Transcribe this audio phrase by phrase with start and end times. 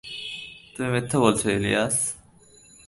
[0.73, 1.95] তুমি মিথ্যা বলছ, ইলিয়াস।